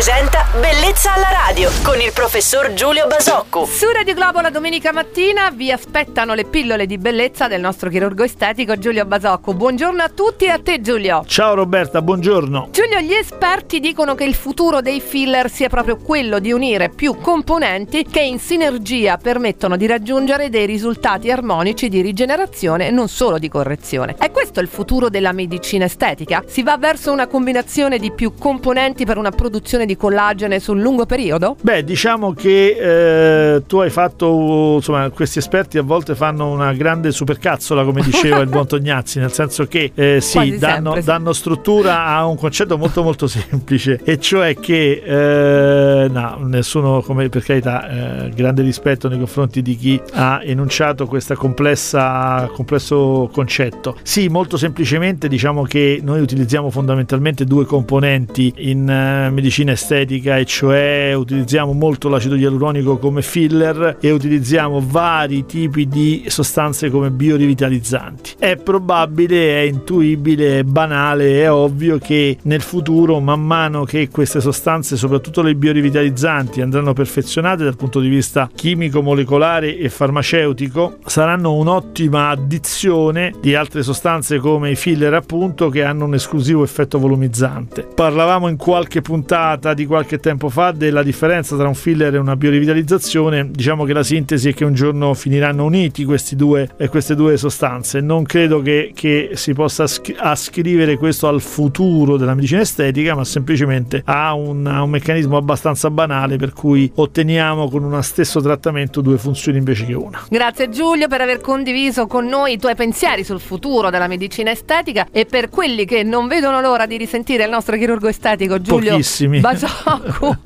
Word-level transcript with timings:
presenta 0.00 0.46
Bellezza 0.58 1.12
alla 1.12 1.28
radio 1.30 1.70
con 1.82 2.00
il 2.00 2.10
professor 2.14 2.72
Giulio 2.72 3.06
Basocco. 3.06 3.66
Su 3.66 3.86
Radio 3.92 4.14
Globo 4.14 4.40
la 4.40 4.48
domenica 4.48 4.92
mattina 4.92 5.50
vi 5.50 5.70
aspettano 5.70 6.32
le 6.32 6.44
pillole 6.44 6.86
di 6.86 6.96
bellezza 6.96 7.48
del 7.48 7.60
nostro 7.60 7.90
chirurgo 7.90 8.24
estetico 8.24 8.78
Giulio 8.78 9.04
Basocco. 9.04 9.52
Buongiorno 9.52 10.02
a 10.02 10.08
tutti 10.08 10.46
e 10.46 10.48
a 10.48 10.58
te 10.58 10.80
Giulio. 10.80 11.22
Ciao 11.26 11.52
Roberta, 11.52 12.00
buongiorno. 12.00 12.68
Giulio, 12.70 12.98
gli 13.00 13.12
esperti 13.12 13.78
dicono 13.78 14.14
che 14.14 14.24
il 14.24 14.34
futuro 14.34 14.80
dei 14.80 15.02
filler 15.02 15.50
sia 15.50 15.68
proprio 15.68 15.98
quello 15.98 16.38
di 16.38 16.50
unire 16.50 16.88
più 16.88 17.18
componenti 17.18 18.06
che 18.10 18.22
in 18.22 18.38
sinergia 18.38 19.18
permettono 19.18 19.76
di 19.76 19.86
raggiungere 19.86 20.48
dei 20.48 20.64
risultati 20.64 21.30
armonici 21.30 21.90
di 21.90 22.00
rigenerazione 22.00 22.86
e 22.86 22.90
non 22.90 23.08
solo 23.08 23.38
di 23.38 23.50
correzione. 23.50 24.16
È 24.18 24.30
questo 24.30 24.60
il 24.60 24.68
futuro 24.68 25.10
della 25.10 25.32
medicina 25.32 25.84
estetica? 25.84 26.42
Si 26.46 26.62
va 26.62 26.78
verso 26.78 27.12
una 27.12 27.26
combinazione 27.26 27.98
di 27.98 28.10
più 28.10 28.32
componenti 28.34 29.04
per 29.04 29.18
una 29.18 29.30
produzione 29.30 29.88
di 29.89 29.89
collagene 29.96 30.60
sul 30.60 30.80
lungo 30.80 31.06
periodo? 31.06 31.56
Beh, 31.60 31.84
diciamo 31.84 32.32
che 32.32 33.54
eh, 33.54 33.62
tu 33.66 33.78
hai 33.78 33.90
fatto, 33.90 34.74
insomma, 34.76 35.08
questi 35.10 35.38
esperti 35.38 35.78
a 35.78 35.82
volte 35.82 36.14
fanno 36.14 36.50
una 36.50 36.72
grande 36.72 37.12
supercazzola, 37.12 37.84
come 37.84 38.02
diceva 38.02 38.38
il 38.38 38.48
buon 38.48 38.66
Tognazzi, 38.68 39.18
nel 39.18 39.32
senso 39.32 39.66
che 39.66 39.92
eh, 39.94 40.20
sì, 40.20 40.58
danno, 40.58 40.92
sempre, 40.92 41.02
danno, 41.02 41.32
struttura 41.32 42.06
a 42.06 42.26
un 42.26 42.36
concetto 42.36 42.78
molto 42.78 43.02
molto 43.02 43.26
semplice, 43.26 44.00
e 44.04 44.18
cioè 44.18 44.54
che 44.54 45.02
eh, 45.04 46.08
no, 46.08 46.38
nessuno, 46.42 47.02
come 47.02 47.28
per 47.28 47.42
carità, 47.42 48.26
eh, 48.26 48.30
grande 48.30 48.62
rispetto 48.62 49.08
nei 49.08 49.18
confronti 49.18 49.62
di 49.62 49.76
chi 49.76 50.00
ha 50.12 50.40
enunciato 50.42 51.06
questo 51.06 51.34
complesso 51.34 53.28
concetto. 53.32 53.96
Sì, 54.02 54.28
molto 54.28 54.56
semplicemente 54.56 55.28
diciamo 55.28 55.62
che 55.62 56.00
noi 56.02 56.20
utilizziamo 56.20 56.70
fondamentalmente 56.70 57.44
due 57.44 57.64
componenti 57.64 58.52
in 58.56 58.80
uh, 58.80 59.32
medicina 59.32 59.72
estetica 59.80 60.36
e 60.36 60.44
cioè 60.44 61.14
utilizziamo 61.14 61.72
molto 61.72 62.10
l'acido 62.10 62.36
ialuronico 62.36 62.98
come 62.98 63.22
filler 63.22 63.96
e 63.98 64.10
utilizziamo 64.10 64.82
vari 64.86 65.46
tipi 65.46 65.88
di 65.88 66.24
sostanze 66.28 66.90
come 66.90 67.10
biorivitalizzanti. 67.10 68.34
È 68.38 68.56
probabile, 68.56 69.60
è 69.60 69.62
intuibile, 69.62 70.58
è 70.58 70.62
banale, 70.62 71.42
è 71.42 71.50
ovvio 71.50 71.98
che 71.98 72.36
nel 72.42 72.60
futuro 72.60 73.18
man 73.20 73.40
mano 73.40 73.84
che 73.84 74.08
queste 74.10 74.40
sostanze, 74.40 74.96
soprattutto 74.96 75.40
le 75.40 75.54
biorivitalizzanti, 75.54 76.60
andranno 76.60 76.92
perfezionate 76.92 77.64
dal 77.64 77.76
punto 77.76 78.00
di 78.00 78.08
vista 78.08 78.50
chimico, 78.54 79.00
molecolare 79.00 79.76
e 79.78 79.88
farmaceutico, 79.88 80.98
saranno 81.06 81.54
un'ottima 81.54 82.28
addizione 82.28 83.32
di 83.40 83.54
altre 83.54 83.82
sostanze 83.82 84.38
come 84.38 84.70
i 84.70 84.76
filler 84.76 85.14
appunto 85.14 85.70
che 85.70 85.82
hanno 85.82 86.04
un 86.04 86.14
esclusivo 86.14 86.62
effetto 86.62 86.98
volumizzante. 86.98 87.86
Parlavamo 87.94 88.48
in 88.48 88.56
qualche 88.56 89.00
puntata 89.00 89.69
di 89.74 89.86
qualche 89.86 90.18
tempo 90.18 90.48
fa 90.48 90.72
della 90.72 91.02
differenza 91.02 91.56
tra 91.56 91.66
un 91.66 91.74
filler 91.74 92.14
e 92.14 92.18
una 92.18 92.36
biorivitalizzazione, 92.36 93.50
diciamo 93.50 93.84
che 93.84 93.92
la 93.92 94.02
sintesi 94.02 94.50
è 94.50 94.54
che 94.54 94.64
un 94.64 94.74
giorno 94.74 95.14
finiranno 95.14 95.64
uniti 95.64 96.04
questi 96.04 96.36
due, 96.36 96.68
eh, 96.76 96.88
queste 96.88 97.14
due 97.14 97.36
sostanze. 97.36 98.00
Non 98.00 98.24
credo 98.24 98.62
che, 98.62 98.92
che 98.94 99.30
si 99.34 99.52
possa 99.52 99.86
ascrivere 100.18 100.96
questo 100.96 101.28
al 101.28 101.40
futuro 101.40 102.16
della 102.16 102.34
medicina 102.34 102.60
estetica, 102.60 103.14
ma 103.14 103.24
semplicemente 103.24 104.02
a 104.04 104.34
un, 104.34 104.66
a 104.66 104.82
un 104.82 104.90
meccanismo 104.90 105.36
abbastanza 105.36 105.90
banale 105.90 106.36
per 106.36 106.52
cui 106.52 106.90
otteniamo 106.94 107.68
con 107.68 107.84
uno 107.84 108.00
stesso 108.02 108.40
trattamento 108.40 109.00
due 109.00 109.18
funzioni 109.18 109.58
invece 109.58 109.86
che 109.86 109.94
una. 109.94 110.24
Grazie 110.28 110.68
Giulio 110.68 111.08
per 111.08 111.20
aver 111.20 111.40
condiviso 111.40 112.06
con 112.06 112.26
noi 112.26 112.54
i 112.54 112.58
tuoi 112.58 112.74
pensieri 112.74 113.24
sul 113.24 113.40
futuro 113.40 113.90
della 113.90 114.06
medicina 114.06 114.50
estetica 114.50 115.06
e 115.10 115.26
per 115.26 115.48
quelli 115.48 115.84
che 115.84 116.02
non 116.02 116.28
vedono 116.28 116.60
l'ora 116.60 116.86
di 116.86 116.96
risentire 116.96 117.44
il 117.44 117.50
nostro 117.50 117.76
chirurgo 117.76 118.08
estetico 118.08 118.60
Giulio 118.60 118.90
Pochissimi. 118.90 119.40
Basocco. 119.60 120.36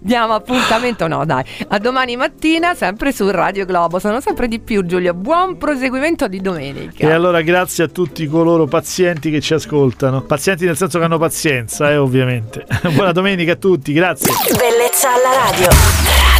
Diamo 0.00 0.34
appuntamento, 0.34 1.06
no 1.06 1.24
dai, 1.24 1.44
a 1.68 1.78
domani 1.78 2.16
mattina 2.16 2.74
sempre 2.74 3.12
su 3.12 3.30
Radio 3.30 3.66
Globo. 3.66 3.98
Sono 3.98 4.20
sempre 4.20 4.48
di 4.48 4.58
più 4.58 4.84
Giulio. 4.86 5.12
Buon 5.12 5.58
proseguimento 5.58 6.28
di 6.28 6.40
domenica. 6.40 7.06
E 7.06 7.10
allora 7.10 7.42
grazie 7.42 7.84
a 7.84 7.88
tutti 7.88 8.26
coloro 8.26 8.66
pazienti 8.66 9.30
che 9.30 9.40
ci 9.40 9.54
ascoltano. 9.54 10.22
Pazienti 10.22 10.64
nel 10.64 10.76
senso 10.76 10.98
che 10.98 11.04
hanno 11.04 11.18
pazienza, 11.18 11.90
eh, 11.90 11.96
ovviamente. 11.96 12.64
Buona 12.92 13.12
domenica 13.12 13.52
a 13.52 13.56
tutti, 13.56 13.92
grazie. 13.92 14.32
Bellezza 14.56 15.12
alla 15.12 15.50
radio. 15.50 16.33